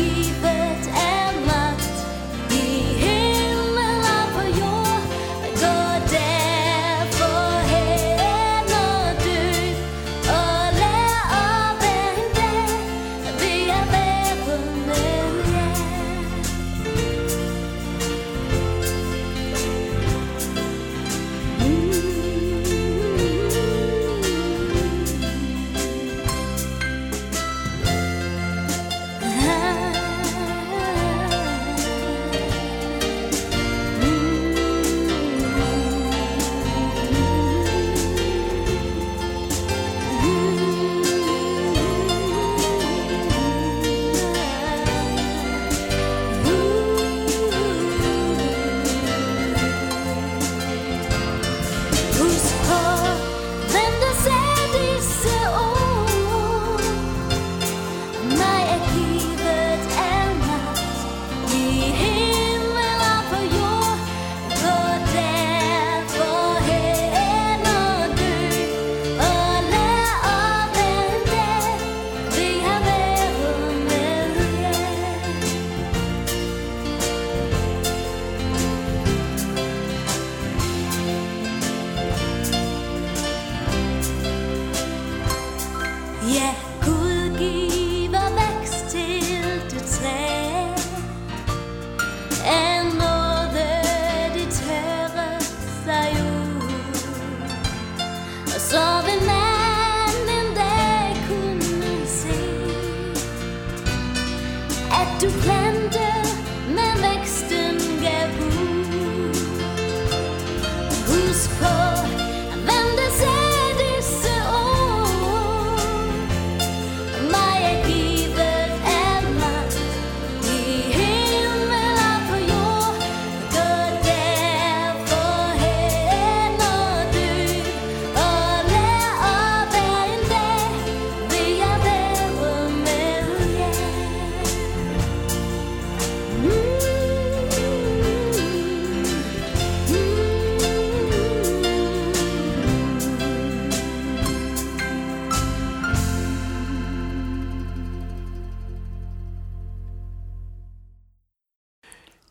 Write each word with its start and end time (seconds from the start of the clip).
Mig 0.00 0.49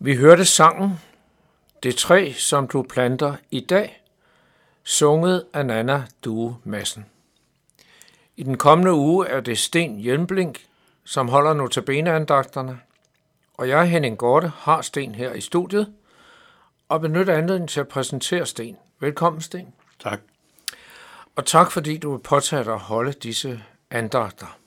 Vi 0.09 0.15
hørte 0.15 0.45
sangen 0.45 0.99
Det 1.83 1.95
træ, 1.95 2.33
som 2.33 2.67
du 2.67 2.81
planter 2.81 3.35
i 3.51 3.59
dag, 3.59 4.03
sunget 4.83 5.45
af 5.53 5.65
Nana 5.65 6.03
Due 6.25 6.57
Madsen. 6.63 7.05
I 8.35 8.43
den 8.43 8.57
kommende 8.57 8.93
uge 8.93 9.27
er 9.27 9.39
det 9.39 9.57
Sten 9.57 9.97
Hjelmblink, 9.97 10.65
som 11.03 11.27
holder 11.27 11.53
notabeneandagterne, 11.53 12.79
og 13.53 13.69
jeg, 13.69 13.89
Henning 13.89 14.17
Gorte, 14.17 14.51
har 14.55 14.81
Sten 14.81 15.15
her 15.15 15.33
i 15.33 15.41
studiet, 15.41 15.93
og 16.87 17.01
benytter 17.01 17.33
anledningen 17.33 17.67
til 17.67 17.79
at 17.79 17.87
præsentere 17.87 18.45
Sten. 18.45 18.77
Velkommen, 18.99 19.41
Sten. 19.41 19.73
Tak. 19.99 20.19
Og 21.35 21.45
tak, 21.45 21.71
fordi 21.71 21.97
du 21.97 22.11
vil 22.11 22.23
påtage 22.23 22.63
dig 22.63 22.73
at 22.73 22.79
holde 22.79 23.11
disse 23.11 23.63
andagter. 23.91 24.57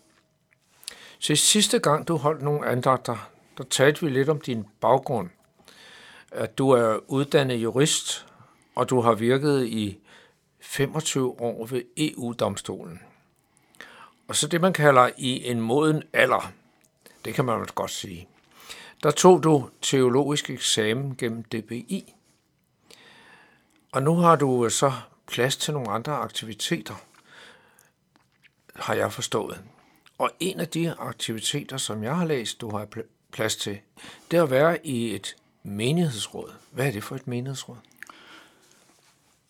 Til 1.20 1.38
sidste 1.38 1.78
gang, 1.78 2.08
du 2.08 2.16
holdt 2.16 2.42
nogle 2.42 2.66
andagter, 2.66 3.31
der 3.58 3.64
talte 3.64 4.00
vi 4.00 4.10
lidt 4.10 4.28
om 4.28 4.40
din 4.40 4.66
baggrund. 4.80 5.30
At 6.30 6.58
du 6.58 6.70
er 6.70 6.98
uddannet 7.08 7.56
jurist, 7.56 8.26
og 8.74 8.90
du 8.90 9.00
har 9.00 9.14
virket 9.14 9.66
i 9.66 9.98
25 10.60 11.40
år 11.40 11.66
ved 11.66 11.82
EU-domstolen. 11.96 13.00
Og 14.28 14.36
så 14.36 14.46
det, 14.46 14.60
man 14.60 14.72
kalder 14.72 15.10
i 15.18 15.48
en 15.48 15.60
moden 15.60 16.02
alder, 16.12 16.52
det 17.24 17.34
kan 17.34 17.44
man 17.44 17.60
vel 17.60 17.68
godt 17.68 17.90
sige. 17.90 18.28
Der 19.02 19.10
tog 19.10 19.42
du 19.42 19.68
teologisk 19.82 20.50
eksamen 20.50 21.16
gennem 21.16 21.42
DBI. 21.42 22.14
Og 23.92 24.02
nu 24.02 24.14
har 24.14 24.36
du 24.36 24.68
så 24.70 24.92
plads 25.26 25.56
til 25.56 25.74
nogle 25.74 25.90
andre 25.90 26.12
aktiviteter, 26.12 26.94
har 28.76 28.94
jeg 28.94 29.12
forstået. 29.12 29.62
Og 30.18 30.30
en 30.40 30.60
af 30.60 30.68
de 30.68 30.94
aktiviteter, 30.98 31.76
som 31.76 32.04
jeg 32.04 32.16
har 32.16 32.24
læst, 32.24 32.60
du 32.60 32.70
har 32.70 32.84
plads 33.32 33.56
til, 33.56 33.78
det 34.30 34.36
er 34.36 34.42
at 34.42 34.50
være 34.50 34.86
i 34.86 35.14
et 35.14 35.36
menighedsråd. 35.62 36.52
Hvad 36.70 36.86
er 36.86 36.90
det 36.90 37.04
for 37.04 37.14
et 37.16 37.26
menighedsråd? 37.26 37.76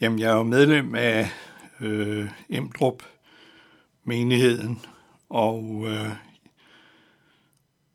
Jamen, 0.00 0.18
jeg 0.18 0.30
er 0.30 0.36
jo 0.36 0.42
medlem 0.42 0.94
af 0.94 1.30
øh, 1.80 2.28
Emdrup 2.48 3.02
menigheden, 4.04 4.80
og 5.28 5.84
øh, 5.86 6.10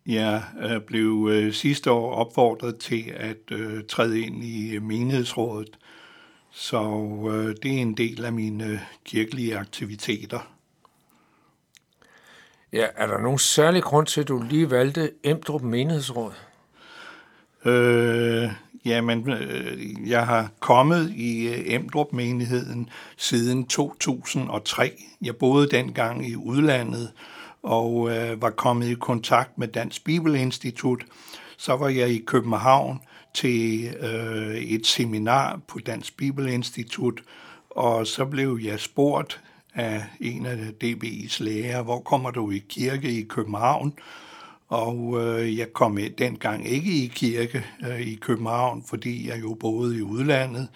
jeg 0.05 0.43
blev 0.87 1.29
øh, 1.31 1.53
sidste 1.53 1.91
år 1.91 2.13
opfordret 2.13 2.77
til 2.79 3.13
at 3.15 3.51
øh, 3.51 3.83
træde 3.89 4.19
ind 4.19 4.43
i 4.43 4.79
menighedsrådet, 4.79 5.77
så 6.51 6.83
øh, 7.31 7.55
det 7.63 7.77
er 7.77 7.81
en 7.81 7.97
del 7.97 8.25
af 8.25 8.33
mine 8.33 8.65
øh, 8.65 8.79
kirkelige 9.05 9.57
aktiviteter. 9.57 10.56
Ja, 12.77 12.87
er 12.95 13.07
der 13.07 13.17
nogen 13.17 13.39
særlig 13.39 13.83
grund 13.83 14.07
til, 14.07 14.21
at 14.21 14.27
du 14.27 14.43
lige 14.49 14.71
valgte 14.71 15.11
Emdrup 15.23 15.61
Menighedsråd? 15.61 16.31
Øh, 17.65 18.49
jamen, 18.85 19.29
øh, 19.31 20.09
jeg 20.09 20.25
har 20.25 20.49
kommet 20.59 21.11
i 21.15 21.47
øh, 21.47 21.73
Emdrup-menigheden 21.73 22.89
siden 23.17 23.67
2003. 23.67 24.91
Jeg 25.21 25.35
boede 25.35 25.69
dengang 25.69 26.27
i 26.29 26.35
udlandet 26.35 27.11
og 27.63 28.09
øh, 28.11 28.41
var 28.41 28.49
kommet 28.49 28.87
i 28.87 28.93
kontakt 28.93 29.57
med 29.57 29.67
Dansk 29.67 30.03
Bibelinstitut. 30.03 31.05
Så 31.57 31.75
var 31.75 31.89
jeg 31.89 32.09
i 32.09 32.23
København 32.27 32.99
til 33.33 33.87
øh, 33.99 34.55
et 34.55 34.87
seminar 34.87 35.59
på 35.67 35.79
Dansk 35.79 36.17
Bibelinstitut, 36.17 37.21
og 37.69 38.07
så 38.07 38.25
blev 38.25 38.59
jeg 38.63 38.79
spurgt 38.79 39.41
af 39.77 40.03
en 40.19 40.45
af 40.45 40.57
DBI's 40.83 41.43
læger, 41.43 41.81
hvor 41.81 41.99
kommer 41.99 42.31
du 42.31 42.51
i 42.51 42.63
kirke 42.69 43.11
i 43.11 43.23
København? 43.23 43.93
Og 44.67 45.17
øh, 45.21 45.57
jeg 45.57 45.73
kom 45.73 45.97
dengang 46.17 46.67
ikke 46.67 46.91
i 46.91 47.07
kirke 47.07 47.65
øh, 47.87 48.01
i 48.01 48.15
København, 48.15 48.83
fordi 48.87 49.27
jeg 49.27 49.41
jo 49.41 49.53
boede 49.53 49.97
i 49.97 50.01
udlandet. 50.01 50.67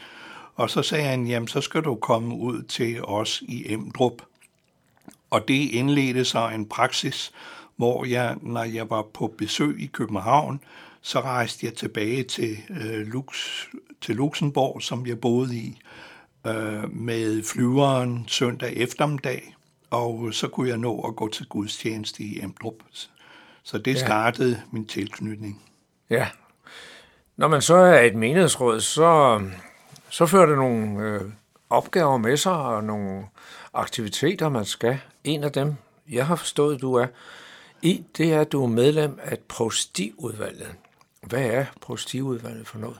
Og 0.55 0.69
så 0.69 0.81
sagde 0.81 1.03
han, 1.03 1.27
jamen 1.27 1.47
så 1.47 1.61
skal 1.61 1.81
du 1.81 1.95
komme 1.95 2.35
ud 2.35 2.63
til 2.63 3.03
os 3.03 3.43
i 3.47 3.73
Emdrup. 3.73 4.21
Og 5.29 5.47
det 5.47 5.69
indledte 5.69 6.25
sig 6.25 6.55
en 6.55 6.65
praksis, 6.65 7.31
hvor 7.75 8.05
jeg, 8.05 8.35
når 8.41 8.63
jeg 8.63 8.89
var 8.89 9.01
på 9.13 9.33
besøg 9.37 9.79
i 9.79 9.85
København, 9.85 10.59
så 11.01 11.21
rejste 11.21 11.65
jeg 11.65 11.73
tilbage 11.73 12.23
til, 12.23 12.57
øh, 12.69 13.07
Lux, 13.07 13.35
til 14.01 14.15
Luxembourg, 14.15 14.81
som 14.81 15.07
jeg 15.07 15.21
boede 15.21 15.55
i, 15.57 15.77
øh, 16.47 16.95
med 16.95 17.43
flyveren 17.43 18.25
søndag 18.27 18.73
eftermiddag, 18.77 19.55
og 19.89 20.29
så 20.33 20.47
kunne 20.47 20.69
jeg 20.69 20.77
nå 20.77 21.01
at 21.01 21.15
gå 21.15 21.27
til 21.27 21.45
gudstjeneste 21.45 22.23
i 22.23 22.39
Emdrup. 22.43 22.75
Så 23.63 23.77
det 23.77 23.93
Ja. 23.95 23.99
startede 24.05 24.61
min 24.71 24.85
tilknytning. 24.87 25.61
Ja. 26.09 26.27
Når 27.37 27.47
man 27.47 27.61
så 27.61 27.75
er 27.75 27.99
et 28.01 28.15
menighedsråd, 28.15 28.79
så, 28.81 29.41
så 30.09 30.25
fører 30.25 30.45
det 30.45 30.57
nogle 30.57 30.99
øh, 30.99 31.21
opgaver 31.69 32.17
med 32.17 32.37
sig 32.37 32.53
og 32.53 32.83
nogle 32.83 33.25
aktiviteter, 33.73 34.49
man 34.49 34.65
skal. 34.65 34.99
En 35.23 35.43
af 35.43 35.51
dem, 35.51 35.75
jeg 36.09 36.25
har 36.27 36.35
forstået, 36.35 36.81
du 36.81 36.93
er 36.93 37.07
i, 37.81 38.03
det 38.17 38.33
er, 38.33 38.41
at 38.41 38.51
du 38.51 38.63
er 38.63 38.67
medlem 38.67 39.19
af 39.23 39.37
provstiudvalget. 39.47 40.75
Hvad 41.23 41.43
er 41.45 41.65
provstiudvalget 41.81 42.67
for 42.67 42.77
noget? 42.79 42.99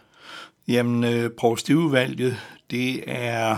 Jamen, 0.67 1.03
øh, 1.03 1.29
provstiudvalget, 1.29 2.37
det 2.71 3.03
er 3.07 3.57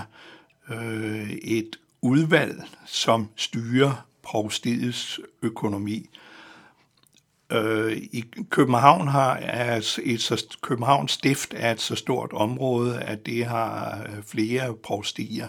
øh, 0.70 1.32
et 1.32 1.80
udvalg, 2.02 2.64
som 2.86 3.30
styrer 3.36 4.06
provstiets 4.24 5.20
økonomi. 5.42 6.10
Øh, 7.52 7.98
I 7.98 8.24
København 8.50 9.08
har 9.08 9.34
er 9.36 9.98
et 10.04 10.22
så, 10.22 10.58
Københavns 10.62 11.12
stift 11.12 11.54
er 11.58 11.72
et 11.72 11.82
så 11.82 11.96
stort 11.96 12.34
område, 12.34 13.02
at 13.02 13.26
det 13.26 13.46
har 13.46 14.04
øh, 14.10 14.24
flere 14.24 14.74
provstier. 14.74 15.48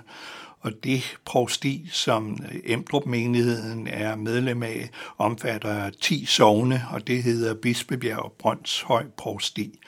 Og 0.61 0.73
det 0.85 1.17
provsti, 1.25 1.89
som 1.93 2.39
øh, 2.53 2.61
Emdrup 2.65 3.06
menigheden 3.06 3.87
er 3.87 4.17
medlem 4.17 4.62
af, 4.62 4.91
omfatter 5.19 5.91
10 5.91 6.25
sogne, 6.25 6.83
og 6.91 7.06
det 7.06 7.23
hedder 7.23 7.55
Bispebjerg 7.55 8.33
Brøndshøj 8.39 9.05
Provsti. 9.17 9.81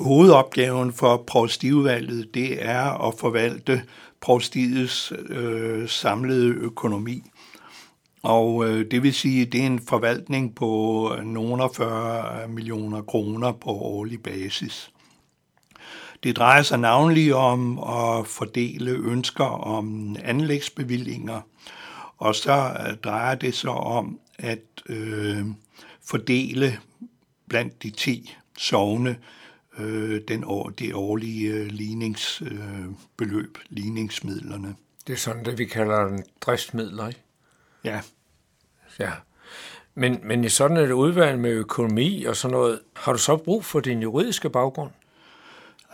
Hovedopgaven 0.00 0.92
for 0.92 1.16
provstiudvalget, 1.26 2.34
det 2.34 2.64
er 2.64 3.08
at 3.08 3.14
forvalte 3.18 3.82
provstiets 4.20 5.12
øh, 5.28 5.88
samlede 5.88 6.54
økonomi. 6.54 7.22
Og 8.22 8.68
øh, 8.68 8.90
det 8.90 9.02
vil 9.02 9.14
sige, 9.14 9.42
at 9.42 9.52
det 9.52 9.62
er 9.62 9.66
en 9.66 9.80
forvaltning 9.88 10.54
på 10.54 11.12
nogle 11.24 11.68
40 11.76 12.48
millioner 12.48 13.02
kroner 13.02 13.52
på 13.52 13.70
årlig 13.70 14.22
basis. 14.22 14.90
Det 16.22 16.36
drejer 16.36 16.62
sig 16.62 16.78
navnlig 16.78 17.34
om 17.34 17.78
at 17.78 18.26
fordele 18.26 18.90
ønsker 18.90 19.44
om 19.44 20.16
anlægsbevillinger, 20.24 21.40
og 22.18 22.34
så 22.34 22.52
øh, 22.52 22.96
drejer 23.04 23.34
det 23.34 23.54
sig 23.54 23.70
om 23.70 24.18
at 24.38 24.62
øh, 24.88 25.44
fordele 26.04 26.78
blandt 27.48 27.82
de 27.82 27.90
10 27.90 28.34
sovne 28.58 29.16
øh, 29.78 30.20
den 30.28 30.44
år, 30.46 30.68
det 30.68 30.94
årlige 30.94 31.50
øh, 31.50 31.66
ligningsbeløb, 31.66 32.52
øh, 32.52 32.94
beløb, 33.16 33.58
ligningsmidlerne. 33.68 34.76
Det 35.06 35.12
er 35.12 35.16
sådan 35.16 35.44
det, 35.44 35.58
vi 35.58 35.64
kalder 35.64 36.22
driftsmidler, 36.40 37.08
ikke? 37.08 37.20
Ja, 37.84 38.00
Ja. 38.98 39.10
Men, 39.94 40.20
men 40.22 40.44
i 40.44 40.48
sådan 40.48 40.76
et 40.76 40.90
udvalg 40.90 41.38
med 41.38 41.50
økonomi 41.50 42.24
og 42.24 42.36
sådan 42.36 42.52
noget, 42.52 42.80
har 42.96 43.12
du 43.12 43.18
så 43.18 43.36
brug 43.36 43.64
for 43.64 43.80
din 43.80 44.02
juridiske 44.02 44.50
baggrund? 44.50 44.90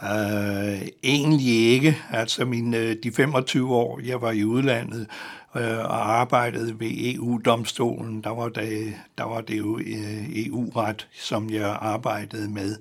Øh, 0.03 0.89
egentlig 1.03 1.73
ikke. 1.73 1.99
Altså 2.11 2.45
min, 2.45 2.75
øh, 2.75 2.97
de 3.03 3.13
25 3.13 3.75
år, 3.75 4.01
jeg 4.05 4.21
var 4.23 4.31
i 4.31 4.45
udlandet 4.45 5.07
øh, 5.57 5.79
og 5.79 6.13
arbejdede 6.13 6.81
ved 6.81 6.91
EU-domstolen, 6.91 8.25
der 8.25 8.31
var 8.31 8.49
det, 8.49 8.95
der 9.19 9.25
var 9.25 9.41
det 9.41 9.59
jo 9.59 9.79
øh, 9.79 10.47
EU-ret, 10.47 11.09
som 11.13 11.51
jeg 11.51 11.79
arbejdede 11.81 12.51
med. 12.51 12.77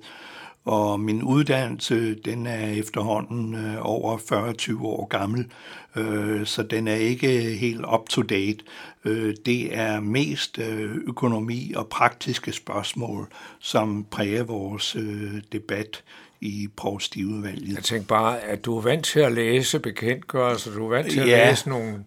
Og 0.64 1.00
min 1.00 1.22
uddannelse, 1.22 2.14
den 2.14 2.46
er 2.46 2.66
efterhånden 2.70 3.54
øh, 3.54 3.76
over 3.80 4.18
40-20 4.78 4.84
år 4.84 5.06
gammel, 5.06 5.46
øh, 5.96 6.46
så 6.46 6.62
den 6.62 6.88
er 6.88 6.94
ikke 6.94 7.40
helt 7.40 7.84
up-to-date. 7.94 8.58
Øh, 9.04 9.34
det 9.46 9.76
er 9.76 10.00
mest 10.00 10.58
øh, 10.58 10.94
økonomi 10.94 11.72
og 11.76 11.88
praktiske 11.88 12.52
spørgsmål, 12.52 13.28
som 13.58 14.06
præger 14.10 14.44
vores 14.44 14.96
øh, 14.96 15.32
debat 15.52 16.02
i 16.44 16.68
provstiudvalget. 16.76 17.74
Jeg 17.74 17.82
tænker 17.84 18.06
bare, 18.06 18.40
at 18.40 18.64
du 18.64 18.76
er 18.76 18.82
vant 18.82 19.04
til 19.04 19.20
at 19.20 19.32
læse 19.32 19.78
bekendtgørelser, 19.78 20.72
du 20.74 20.84
er 20.84 20.88
vant 20.88 21.10
til 21.10 21.20
at 21.20 21.28
Ja. 21.28 21.50
læse 21.50 21.68
nogle, 21.68 22.04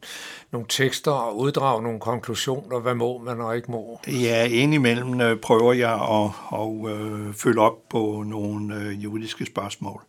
nogle 0.52 0.68
tekster 0.70 1.12
og 1.12 1.38
uddrage 1.38 1.84
nogle 1.84 2.00
konklusioner, 2.00 2.80
hvad 2.80 2.96
må 2.96 3.18
man 3.18 3.42
og 3.42 3.56
ikke 3.56 3.72
må. 3.72 4.00
Ja, 4.08 4.46
indimellem 4.48 5.22
øh, 5.22 5.40
prøver 5.40 5.74
jeg 5.74 5.94
at, 5.94 6.30
at 6.60 6.92
øh, 6.92 7.34
følge 7.34 7.62
op 7.62 7.90
på 7.90 8.24
nogle 8.28 8.76
øh, 8.76 9.04
juridiske 9.04 9.46
spørgsmål. 9.46 10.02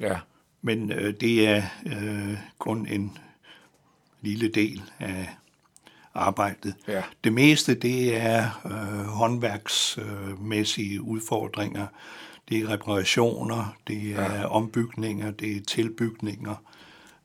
Ja, 0.00 0.16
Men 0.62 0.92
øh, 0.92 1.14
det 1.20 1.48
er 1.48 1.62
øh, 1.86 2.36
kun 2.58 2.86
en 2.90 3.18
lille 4.22 4.48
del 4.48 4.82
af 5.00 5.28
arbejdet. 6.14 6.74
Ja. 6.88 7.02
Det 7.24 7.32
meste 7.32 7.74
det 7.74 8.16
er 8.16 8.60
øh, 8.66 9.06
håndværksmæssige 9.06 11.02
udfordringer. 11.02 11.86
Det 12.48 12.58
er 12.58 12.68
reparationer, 12.68 13.76
det 13.88 14.12
er 14.18 14.34
ja. 14.34 14.44
ombygninger, 14.44 15.30
det 15.30 15.56
er 15.56 15.60
tilbygninger 15.68 16.54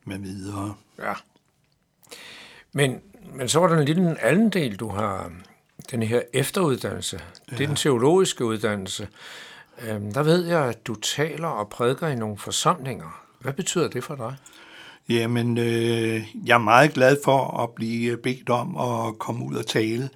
med 0.06 0.20
videre. 0.20 0.75
ja. 1.00 1.13
Men, 2.74 3.01
men 3.34 3.50
så 3.50 3.60
var 3.60 3.68
der 3.68 3.78
en 3.78 3.86
lille 3.86 4.24
anden 4.24 4.50
del, 4.50 4.75
du 4.75 4.90
har, 4.90 5.32
den 5.92 6.04
her 6.04 6.22
efteruddannelse. 6.34 7.20
Ja. 7.51 7.56
Det 7.56 7.63
er 7.63 7.68
den 7.68 7.75
teologiske 7.75 8.46
uddannelse. 8.46 9.08
Øhm, 9.88 10.13
der 10.13 10.24
ved 10.24 10.46
jeg, 10.46 10.66
at 10.66 10.88
du 10.88 10.96
taler 10.96 11.48
og 11.48 11.70
prædiker 11.70 12.08
i 12.08 12.16
nogle 12.16 12.38
forsamlinger. 12.38 13.25
Hvad 13.40 13.54
betyder 13.54 13.88
det 13.88 14.04
for 14.04 14.16
dig? 14.16 14.36
Jamen, 15.10 15.58
øh, 15.58 16.28
jeg 16.46 16.54
er 16.54 16.58
meget 16.58 16.94
glad 16.94 17.18
for 17.24 17.63
at 17.63 17.70
blive 17.70 18.18
bedt 18.18 18.50
om 18.50 18.78
at 18.78 19.20
komme 19.20 19.46
ud 19.46 19.56
og 19.56 19.66
tale, 19.66 20.10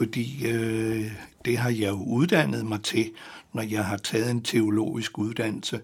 fordi 0.00 0.46
øh, 0.48 1.12
det 1.44 1.58
har 1.58 1.70
jeg 1.70 1.88
jo 1.88 2.02
uddannet 2.06 2.66
mig 2.66 2.82
til, 2.82 3.12
når 3.52 3.62
jeg 3.62 3.84
har 3.84 3.96
taget 3.96 4.30
en 4.30 4.42
teologisk 4.42 5.18
uddannelse. 5.18 5.80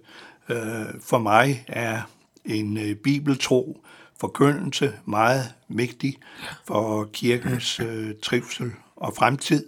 Øh, 0.49 0.87
for 1.01 1.19
mig 1.19 1.65
er 1.69 2.03
en 2.45 2.79
øh, 2.79 2.95
bibeltro 2.95 3.81
forkyndelse 4.21 4.93
meget 5.05 5.55
vigtig 5.69 6.19
for 6.65 7.05
kirkens 7.13 7.81
øh, 7.87 8.15
trivsel 8.23 8.73
og 8.97 9.15
fremtid. 9.17 9.67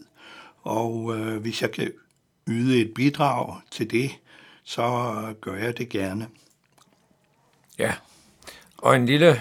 Og 0.63 1.17
øh, 1.17 1.41
hvis 1.41 1.63
jeg 1.63 1.73
kan 1.73 1.93
yde 2.47 2.81
et 2.81 2.95
bidrag 2.95 3.61
til 3.71 3.91
det, 3.91 4.11
så 4.65 5.13
gør 5.41 5.55
jeg 5.55 5.79
det 5.79 5.89
gerne. 5.89 6.29
Ja, 7.79 7.95
og 8.79 8.97
en 8.97 9.07
lille 9.07 9.41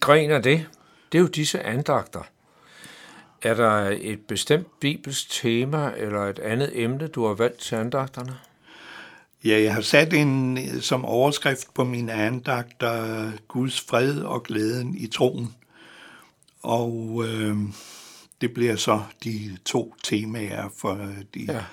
gren 0.00 0.30
af 0.30 0.42
det, 0.42 0.66
det 1.12 1.18
er 1.18 1.22
jo 1.22 1.28
disse 1.28 1.62
andagter. 1.62 2.22
Er 3.44 3.54
der 3.54 3.96
et 4.00 4.20
bestemt 4.20 4.80
bibelsk 4.80 5.30
tema 5.30 5.92
eller 5.96 6.20
et 6.20 6.38
andet 6.38 6.82
emne, 6.82 7.06
du 7.06 7.26
har 7.26 7.34
valgt 7.34 7.58
til 7.58 7.74
andagterne? 7.74 8.38
Ja, 9.44 9.62
jeg 9.62 9.74
har 9.74 9.80
sat 9.80 10.12
en 10.12 10.58
som 10.80 11.04
overskrift 11.04 11.74
på 11.74 11.84
min 11.84 12.08
andagt, 12.08 12.84
Guds 13.48 13.80
fred 13.80 14.20
og 14.20 14.42
glæden 14.42 14.94
i 14.94 15.06
troen. 15.06 15.54
Og 16.62 17.24
øh, 17.28 17.56
det 18.40 18.54
bliver 18.54 18.76
så 18.76 19.02
de 19.24 19.56
to 19.64 19.94
temaer 20.04 20.68
for 20.78 20.94
de 21.34 21.64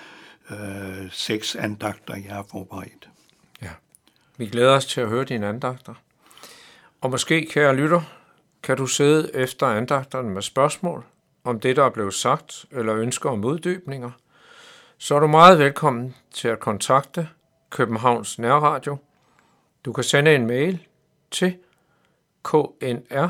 ja. 0.50 0.56
øh, 0.56 1.12
seks 1.12 1.54
andagter, 1.54 2.14
jeg 2.14 2.34
har 2.34 2.46
forberedt. 2.50 3.08
Ja. 3.62 3.70
Vi 4.36 4.46
glæder 4.46 4.72
os 4.72 4.86
til 4.86 5.00
at 5.00 5.08
høre 5.08 5.24
dine 5.24 5.46
andagter. 5.46 5.94
Og 7.00 7.10
måske, 7.10 7.46
kære 7.50 7.76
lytter, 7.76 8.02
kan 8.62 8.76
du 8.76 8.86
sidde 8.86 9.30
efter 9.34 9.66
andagterne 9.66 10.30
med 10.30 10.42
spørgsmål 10.42 11.04
om 11.44 11.60
det, 11.60 11.76
der 11.76 11.84
er 11.84 11.90
blevet 11.90 12.14
sagt, 12.14 12.66
eller 12.70 12.96
ønsker 12.96 13.30
om 13.30 13.44
uddybninger, 13.44 14.10
så 14.98 15.14
er 15.14 15.20
du 15.20 15.26
meget 15.26 15.58
velkommen 15.58 16.14
til 16.30 16.48
at 16.48 16.60
kontakte 16.60 17.28
Københavns 17.70 18.38
Nærradio. 18.38 18.96
Du 19.84 19.92
kan 19.92 20.04
sende 20.04 20.34
en 20.34 20.46
mail 20.46 20.86
til 21.30 21.56
knr 22.42 23.28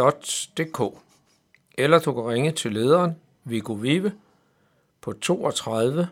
knr.dk 0.00 0.80
eller 1.78 1.98
du 1.98 2.12
kan 2.12 2.22
ringe 2.22 2.52
til 2.52 2.72
lederen 2.72 3.16
Viggo 3.44 3.72
Vive 3.72 4.12
på 5.00 5.12
32 5.12 6.08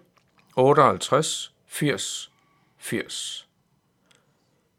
58 0.57 1.55
80 1.67 2.33
80. 2.79 3.49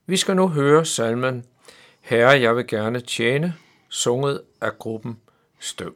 Vi 0.06 0.18
skal 0.18 0.36
nu 0.36 0.48
høre 0.48 0.86
salmen 0.86 1.46
Herre, 2.10 2.42
jeg 2.42 2.56
vil 2.56 2.68
gerne 2.68 3.00
tjene, 3.00 3.54
sunget 3.90 4.42
af 4.62 4.78
gruppen 4.80 5.18
Støv. 5.60 5.94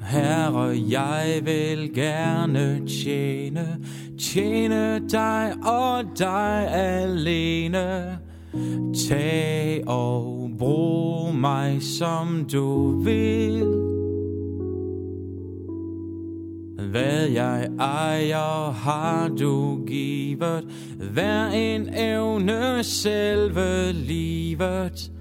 Herre, 0.00 0.76
jeg 0.90 1.40
vil 1.44 1.94
gerne 1.94 2.88
tjene, 2.88 3.84
tjene 4.22 5.00
dig 5.10 5.54
og 5.62 6.04
dig 6.18 6.68
alene. 6.70 8.18
Tag 9.08 9.82
og 9.88 10.50
brug 10.58 11.34
mig 11.34 11.82
som 11.82 12.46
du 12.52 13.00
vil. 13.02 13.62
Hvad 16.90 17.28
jeg 17.28 17.68
ejer 17.78 18.70
har 18.70 19.28
du 19.28 19.84
givet, 19.86 20.64
hver 21.12 21.46
en 21.46 21.88
evne 21.94 22.84
selve 22.84 23.92
livet. 23.92 25.12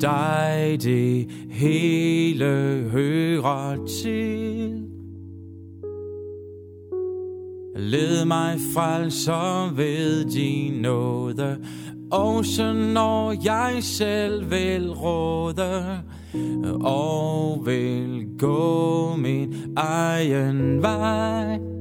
Dig 0.00 0.78
det 0.82 1.30
hele 1.50 2.44
hører 2.92 3.86
til. 4.02 4.63
Led 7.76 8.24
mig 8.24 8.58
frelser 8.74 9.74
ved 9.74 10.24
din 10.24 10.72
nåde, 10.72 11.56
også 12.10 12.72
når 12.72 13.34
jeg 13.44 13.76
selv 13.80 14.50
vil 14.50 14.90
råde, 14.90 16.02
og 16.80 17.62
vil 17.66 18.26
gå 18.38 19.16
min 19.16 19.54
egen 19.76 20.82
vej. 20.82 21.73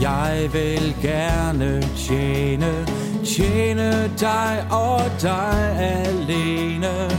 Jeg 0.00 0.48
vil 0.52 0.96
gerne 1.02 1.82
tjene, 1.96 2.86
tjene 3.24 4.10
dig 4.20 4.66
og 4.70 5.00
dig 5.22 5.76
alene. 5.78 7.10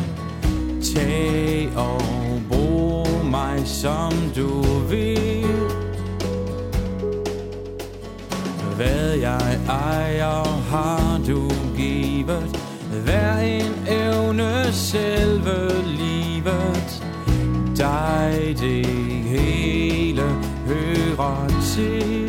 Tag 0.95 1.69
og 1.75 2.01
brug 2.49 3.25
mig 3.25 3.61
som 3.65 4.13
du 4.35 4.61
vil. 4.89 5.45
Hvad 8.75 9.13
jeg 9.13 9.59
ejer 9.67 10.61
har 10.69 11.21
du 11.27 11.49
givet, 11.77 12.59
hver 13.03 13.37
en 13.39 13.87
evne 13.87 14.73
selve 14.73 15.83
livet. 15.85 17.03
Dig 17.77 18.55
det 18.59 18.85
hele 19.25 20.23
hører 20.67 21.47
til. 21.75 22.20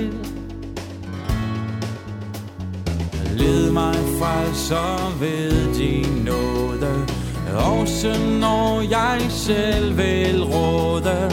Mig 3.72 3.94
frelser 4.18 5.16
ved 5.20 5.74
din 5.74 6.24
nåde, 6.24 7.06
også 7.54 8.14
når 8.40 8.80
jeg 8.80 9.20
selv 9.28 9.96
vil 9.96 10.44
råde, 10.44 11.30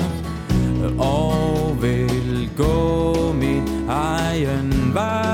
og 0.99 1.77
vil 1.81 2.49
gå 2.57 3.33
min 3.33 3.89
egen 3.89 4.91
vej. 4.93 5.28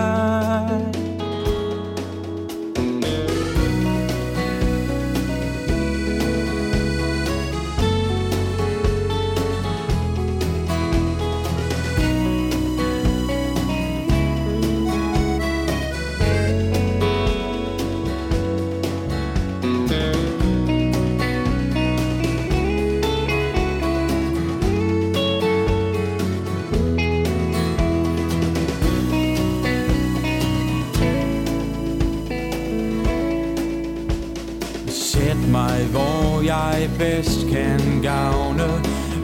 Jeg 36.55 36.89
bedst 36.97 37.47
kan 37.51 38.01
gavne. 38.03 38.69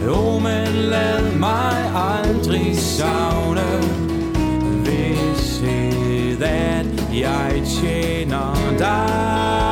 Jo, 0.06 0.40
men 0.40 0.68
lad 0.68 1.36
mig 1.40 1.92
aldrig 1.96 2.78
savne. 2.78 3.68
Vidshed, 4.86 6.42
at 6.42 6.86
jeg 7.14 7.62
tjener 7.66 8.56
dig. 8.80 9.71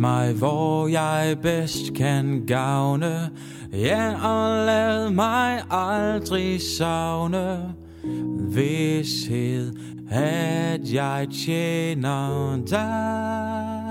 Mig, 0.00 0.32
hvor 0.32 0.88
jeg 0.88 1.36
bedst 1.42 1.94
kan 1.94 2.44
gavne, 2.46 3.30
ja, 3.72 4.28
og 4.28 4.66
lad 4.66 5.10
mig 5.10 5.62
aldrig 5.70 6.60
savne 6.78 7.74
vidshed, 8.38 9.72
at 10.10 10.92
jeg 10.92 11.26
tjener 11.44 12.56
dig. 12.70 13.85